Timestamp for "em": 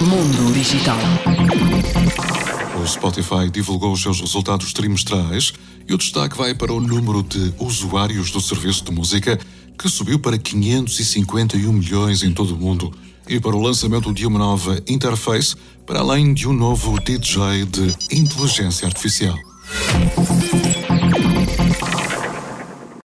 12.22-12.32